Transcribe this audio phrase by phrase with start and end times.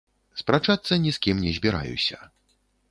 [0.41, 2.17] Спрачацца ні з кім не збіраюся.